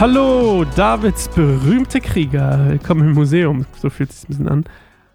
Hallo, 0.00 0.64
Davids 0.76 1.28
berühmte 1.28 2.00
Krieger. 2.00 2.70
Willkommen 2.70 3.08
im 3.08 3.12
Museum. 3.12 3.66
So 3.76 3.90
fühlt 3.90 4.08
es 4.08 4.22
sich 4.22 4.24
ein 4.24 4.32
bisschen 4.32 4.48
an. 4.48 4.64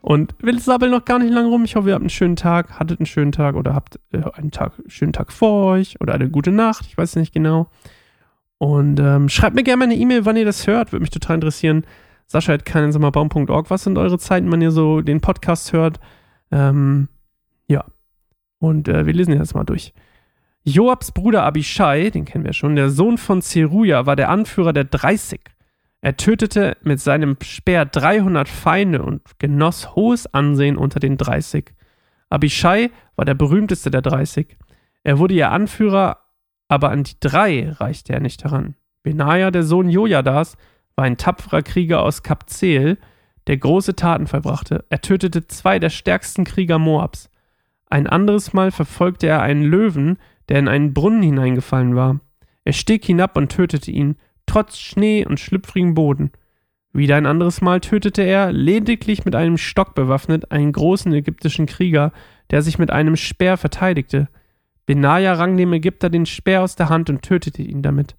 Und 0.00 0.34
will 0.38 0.58
sabbeln 0.58 0.90
noch 0.90 1.04
gar 1.04 1.18
nicht 1.18 1.34
lang 1.34 1.44
rum. 1.48 1.66
Ich 1.66 1.76
hoffe, 1.76 1.88
ihr 1.88 1.94
habt 1.94 2.00
einen 2.00 2.08
schönen 2.08 2.36
Tag, 2.36 2.78
hattet 2.78 2.98
einen 2.98 3.04
schönen 3.04 3.30
Tag 3.30 3.56
oder 3.56 3.74
habt 3.74 4.00
äh, 4.12 4.22
einen 4.32 4.52
Tag, 4.52 4.72
schönen 4.86 5.12
Tag 5.12 5.32
vor 5.32 5.66
euch 5.66 6.00
oder 6.00 6.14
eine 6.14 6.30
gute 6.30 6.50
Nacht. 6.50 6.86
Ich 6.86 6.96
weiß 6.96 7.16
nicht 7.16 7.34
genau. 7.34 7.68
Und 8.56 8.98
ähm, 9.00 9.28
schreibt 9.28 9.54
mir 9.54 9.64
gerne 9.64 9.76
mal 9.76 9.84
eine 9.84 9.96
E-Mail, 9.96 10.24
wann 10.24 10.38
ihr 10.38 10.46
das 10.46 10.66
hört. 10.66 10.92
Würde 10.92 11.02
mich 11.02 11.10
total 11.10 11.34
interessieren. 11.34 11.84
Sascha 12.26 12.54
hat 12.54 12.64
keinensommerbaum.org. 12.64 13.68
Was 13.68 13.84
sind 13.84 13.98
eure 13.98 14.18
Zeiten, 14.18 14.50
wenn 14.50 14.62
ihr 14.62 14.70
so 14.70 15.02
den 15.02 15.20
Podcast 15.20 15.74
hört? 15.74 16.00
Ähm, 16.50 17.08
ja. 17.66 17.84
Und 18.60 18.88
äh, 18.88 19.04
wir 19.04 19.12
lesen 19.12 19.34
jetzt 19.34 19.54
mal 19.54 19.64
durch. 19.64 19.92
Joabs 20.64 21.12
Bruder 21.12 21.44
Abishai, 21.44 22.10
den 22.10 22.26
kennen 22.26 22.44
wir 22.44 22.52
schon, 22.52 22.76
der 22.76 22.90
Sohn 22.90 23.16
von 23.16 23.40
Zeruja, 23.40 24.04
war 24.04 24.14
der 24.14 24.28
Anführer 24.28 24.74
der 24.74 24.84
30. 24.84 25.40
Er 26.02 26.16
tötete 26.16 26.76
mit 26.82 27.00
seinem 27.00 27.36
Speer 27.42 27.86
300 27.86 28.48
Feinde 28.48 29.02
und 29.02 29.22
genoss 29.38 29.94
hohes 29.94 30.32
Ansehen 30.34 30.76
unter 30.76 31.00
den 31.00 31.16
30. 31.16 31.72
Abishai 32.28 32.90
war 33.16 33.24
der 33.24 33.34
berühmteste 33.34 33.90
der 33.90 34.02
30. 34.02 34.56
Er 35.02 35.18
wurde 35.18 35.34
ihr 35.34 35.50
Anführer, 35.50 36.18
aber 36.68 36.90
an 36.90 37.04
die 37.04 37.16
drei 37.18 37.70
reichte 37.72 38.12
er 38.12 38.20
nicht 38.20 38.44
heran. 38.44 38.76
Benaja, 39.02 39.50
der 39.50 39.62
Sohn 39.62 39.88
Jojadas, 39.88 40.56
war 40.94 41.06
ein 41.06 41.16
tapferer 41.16 41.62
Krieger 41.62 42.02
aus 42.02 42.22
Kapzeel, 42.22 42.98
der 43.46 43.56
große 43.56 43.96
Taten 43.96 44.26
vollbrachte. 44.26 44.84
Er 44.90 45.00
tötete 45.00 45.46
zwei 45.48 45.78
der 45.78 45.90
stärksten 45.90 46.44
Krieger 46.44 46.78
Moabs. 46.78 47.30
Ein 47.86 48.06
anderes 48.06 48.52
Mal 48.52 48.70
verfolgte 48.70 49.26
er 49.26 49.42
einen 49.42 49.62
Löwen, 49.62 50.18
der 50.50 50.58
in 50.58 50.68
einen 50.68 50.92
Brunnen 50.92 51.22
hineingefallen 51.22 51.96
war. 51.96 52.20
Er 52.64 52.72
stieg 52.72 53.04
hinab 53.04 53.36
und 53.36 53.50
tötete 53.50 53.90
ihn, 53.90 54.16
trotz 54.46 54.78
Schnee 54.78 55.24
und 55.24 55.40
schlüpfrigem 55.40 55.94
Boden. 55.94 56.32
Wieder 56.92 57.16
ein 57.16 57.26
anderes 57.26 57.60
Mal 57.60 57.80
tötete 57.80 58.22
er, 58.22 58.50
lediglich 58.50 59.24
mit 59.24 59.36
einem 59.36 59.56
Stock 59.56 59.94
bewaffnet, 59.94 60.50
einen 60.50 60.72
großen 60.72 61.12
ägyptischen 61.12 61.66
Krieger, 61.66 62.12
der 62.50 62.62
sich 62.62 62.78
mit 62.78 62.90
einem 62.90 63.14
Speer 63.14 63.56
verteidigte. 63.56 64.28
Benaja 64.86 65.34
rang 65.34 65.56
dem 65.56 65.72
Ägypter 65.72 66.10
den 66.10 66.26
Speer 66.26 66.62
aus 66.62 66.74
der 66.74 66.88
Hand 66.88 67.08
und 67.08 67.22
tötete 67.22 67.62
ihn 67.62 67.82
damit. 67.82 68.16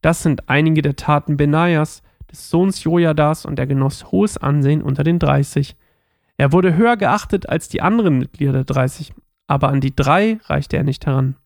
Das 0.00 0.22
sind 0.22 0.48
einige 0.48 0.80
der 0.80 0.96
Taten 0.96 1.36
Benajas, 1.36 2.02
des 2.30 2.48
Sohns 2.48 2.84
Jojadas, 2.84 3.44
und 3.44 3.58
er 3.58 3.66
genoss 3.66 4.10
hohes 4.10 4.38
Ansehen 4.38 4.80
unter 4.82 5.04
den 5.04 5.18
Dreißig. 5.18 5.76
Er 6.38 6.52
wurde 6.52 6.74
höher 6.74 6.96
geachtet 6.96 7.48
als 7.48 7.68
die 7.68 7.82
anderen 7.82 8.18
Mitglieder 8.18 8.52
der 8.52 8.64
Dreißig, 8.64 9.12
aber 9.46 9.68
an 9.68 9.82
die 9.82 9.94
drei 9.94 10.38
reichte 10.44 10.78
er 10.78 10.84
nicht 10.84 11.04
heran. 11.04 11.36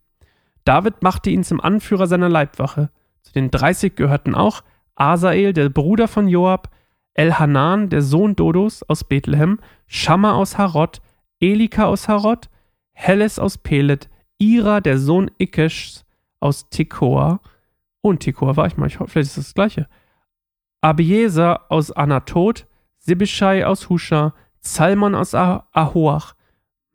David 0.64 1.03
machte 1.03 1.30
ihn 1.30 1.44
zum 1.44 1.61
Anführer 1.61 2.06
seiner 2.06 2.28
Leibwache. 2.28 2.91
Zu 3.22 3.33
den 3.33 3.50
30 3.50 3.97
gehörten 3.97 4.34
auch 4.34 4.62
Asael, 4.94 5.52
der 5.52 5.69
Bruder 5.69 6.08
von 6.08 6.28
Joab, 6.28 6.70
Elhanan, 7.14 7.89
der 7.89 8.02
Sohn 8.02 8.36
Dodos 8.36 8.83
aus 8.84 9.05
Bethlehem, 9.05 9.58
Schamma 9.86 10.33
aus 10.33 10.58
Harod, 10.58 11.00
Elika 11.41 11.86
aus 11.86 12.08
Harod, 12.08 12.48
Helles 12.92 13.39
aus 13.39 13.58
Pelet, 13.58 14.08
Ira, 14.39 14.80
der 14.80 14.98
Sohn 14.98 15.30
Ikeschs 15.39 16.05
aus 16.39 16.69
Tekoa, 16.70 17.41
und 18.02 18.20
Tekoa 18.20 18.56
war 18.56 18.67
ich 18.67 18.77
mal, 18.77 18.86
ich 18.86 18.98
hoffe, 18.98 19.12
vielleicht 19.12 19.28
ist 19.28 19.36
das 19.36 19.45
das 19.47 19.55
gleiche. 19.55 19.89
Abieser 20.80 21.70
aus 21.70 21.92
Anatot, 21.92 22.67
Sibischai 22.98 23.67
aus 23.67 23.89
Husha, 23.89 24.34
Salmon 24.61 25.14
aus 25.14 25.34
ah 25.34 25.67
Ahoach, 25.72 26.34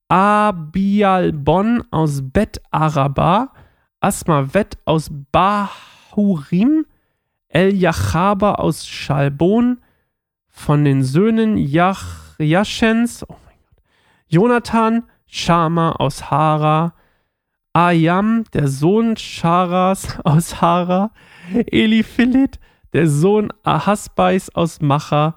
Abialbon 0.10 1.84
aus 1.92 2.22
Bet 2.24 2.60
Araba, 2.72 3.54
Asmavet 4.00 4.80
aus 4.86 5.12
Bahurim, 5.32 6.88
El 7.48 7.76
Yachaba 7.76 8.56
aus 8.56 8.88
Schalbon, 8.88 9.82
von 10.60 10.84
den 10.84 11.04
Söhnen 11.04 11.58
Jach, 11.58 12.38
Jaschens, 12.38 13.24
oh 13.28 13.36
mein 13.46 13.56
Gott, 13.66 13.84
Jonathan, 14.28 15.04
Shama 15.26 15.94
aus 15.94 16.30
Hara, 16.30 16.94
Ayam, 17.72 18.44
der 18.54 18.68
Sohn 18.68 19.16
Charas 19.16 20.20
aus 20.26 20.62
Hara, 20.62 21.12
Eliphilit, 21.72 22.60
der 22.92 23.08
Sohn 23.08 23.54
Ahasbais 23.64 24.54
aus 24.54 24.82
Macha, 24.82 25.36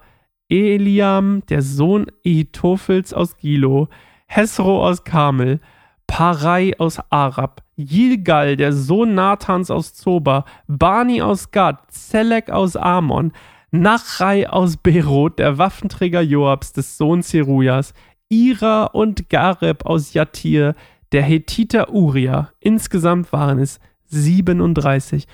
Eliam, 0.49 1.41
der 1.47 1.61
Sohn 1.61 2.07
Itophels 2.23 3.13
aus 3.13 3.37
Gilo, 3.37 3.87
Hesro 4.27 4.85
aus 4.85 5.05
Kamel, 5.05 5.61
Parai 6.05 6.73
aus 6.77 6.99
Arab, 7.09 7.63
Yilgal, 7.77 8.57
der 8.57 8.73
Sohn 8.73 9.15
Nathans 9.15 9.71
aus 9.71 9.93
Zoba, 9.93 10.43
Bani 10.67 11.21
aus 11.21 11.49
Gad, 11.51 11.79
Zelek 11.89 12.49
aus 12.49 12.75
Amon, 12.75 13.31
Nachrei 13.75 14.47
aus 14.47 14.77
Berot, 14.77 15.39
der 15.39 15.57
Waffenträger 15.57 16.21
Joabs, 16.21 16.73
des 16.73 16.95
Sohns 16.95 17.29
Zerujas, 17.29 17.95
Ira 18.29 18.85
und 18.85 19.31
Gareb 19.31 19.87
aus 19.87 20.13
Jatir, 20.13 20.75
der 21.11 21.23
Hethiter 21.23 21.91
Uria. 21.91 22.51
Insgesamt 22.59 23.33
waren 23.33 23.57
es 23.57 23.79
37. 24.05 25.25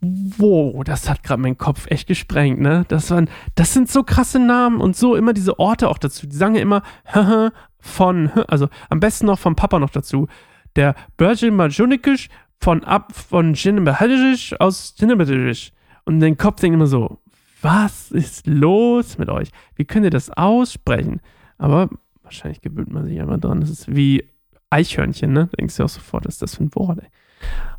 Wow, 0.00 0.82
das 0.82 1.08
hat 1.08 1.22
gerade 1.22 1.40
meinen 1.40 1.56
Kopf 1.56 1.86
echt 1.88 2.08
gesprengt, 2.08 2.60
ne? 2.60 2.84
Das 2.88 3.12
waren, 3.12 3.30
das 3.54 3.72
sind 3.72 3.88
so 3.88 4.02
krasse 4.02 4.40
Namen 4.40 4.80
und 4.80 4.96
so 4.96 5.14
immer 5.14 5.32
diese 5.32 5.60
Orte 5.60 5.88
auch 5.88 5.98
dazu. 5.98 6.26
Die 6.26 6.34
sagen 6.34 6.56
ja 6.56 6.62
immer 6.62 6.82
von, 7.78 8.28
also 8.48 8.68
am 8.90 8.98
besten 8.98 9.26
noch 9.26 9.38
vom 9.38 9.54
Papa 9.54 9.78
noch 9.78 9.90
dazu. 9.90 10.26
Der 10.74 10.96
Bergin 11.16 11.54
Majunikisch 11.54 12.28
von 12.58 12.82
ab 12.82 13.12
von 13.14 13.54
Jinnebehadisch 13.54 14.58
aus 14.58 14.96
Jinnebehadisch. 14.98 15.70
Und 16.04 16.18
den 16.18 16.36
Kopf 16.36 16.60
denkt 16.60 16.74
immer 16.74 16.88
so, 16.88 17.20
was 17.64 18.10
ist 18.10 18.46
los 18.46 19.16
mit 19.18 19.30
euch? 19.30 19.48
Wie 19.74 19.86
könnt 19.86 20.04
ihr 20.04 20.10
das 20.10 20.30
aussprechen? 20.30 21.20
Aber 21.56 21.88
wahrscheinlich 22.22 22.60
gewöhnt 22.60 22.92
man 22.92 23.06
sich 23.06 23.20
einfach 23.20 23.40
dran. 23.40 23.62
Das 23.62 23.70
ist 23.70 23.94
wie 23.94 24.28
Eichhörnchen, 24.68 25.32
ne? 25.32 25.48
Denkst 25.58 25.76
du 25.76 25.84
auch 25.84 25.88
sofort, 25.88 26.26
was 26.26 26.34
ist 26.34 26.42
das 26.42 26.56
für 26.56 26.64
ein 26.64 26.74
Wort, 26.74 26.98
ey. 27.00 27.08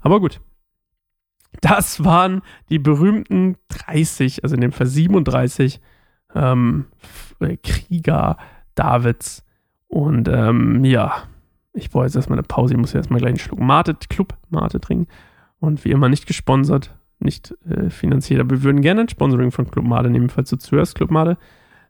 Aber 0.02 0.20
gut. 0.20 0.42
Das 1.62 2.04
waren 2.04 2.42
die 2.70 2.80
berühmten 2.80 3.58
30, 3.70 4.44
also 4.44 4.56
in 4.56 4.62
dem 4.62 4.72
Fall 4.72 4.88
37 4.88 5.80
ähm, 6.34 6.88
äh, 7.40 7.56
Krieger 7.58 8.38
Davids. 8.74 9.46
Und 9.88 10.28
ähm, 10.28 10.84
ja, 10.84 11.24
ich 11.74 11.92
brauche 11.92 12.06
jetzt 12.06 12.16
erstmal 12.16 12.40
eine 12.40 12.48
Pause. 12.48 12.74
Ich 12.74 12.80
muss 12.80 12.94
jetzt 12.94 13.12
mal 13.12 13.20
gleich 13.20 13.30
einen 13.30 13.40
Schluck 13.40 13.60
Mate, 13.60 13.96
Club 14.10 14.36
Mate 14.50 14.82
trinken. 14.82 15.08
Und 15.60 15.86
wie 15.86 15.92
immer 15.92 16.10
nicht 16.10 16.26
gesponsert 16.26 16.94
nicht 17.26 17.54
äh, 17.70 17.90
finanziert, 17.90 18.40
aber 18.40 18.52
wir 18.52 18.64
würden 18.64 18.82
gerne 18.82 19.02
ein 19.02 19.10
Sponsoring 19.10 19.52
von 19.52 19.70
Club 19.70 19.86
Made 19.86 20.10
nehmen, 20.10 20.30
falls 20.30 20.50
du 20.50 20.58
zuhörst, 20.58 20.96
Club 20.96 21.12
Made. 21.12 21.38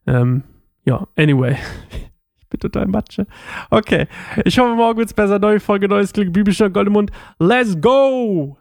Ähm, 0.08 0.44
ja, 0.86 1.08
anyway. 1.16 1.58
ich 2.40 2.50
bin 2.50 2.60
total 2.60 2.88
Matsche. 2.88 3.28
Okay. 3.70 4.08
Ich 4.44 4.58
hoffe, 4.58 4.76
morgen 4.76 4.98
wird 4.98 5.10
es 5.10 5.14
besser. 5.14 5.40
Neue 5.40 5.60
Folge, 5.60 5.88
neues 5.88 6.14
Glück, 6.14 6.34
biblischer 6.34 6.70
Goldemund. 6.70 7.12
Let's 7.40 7.80
go! 7.80 8.58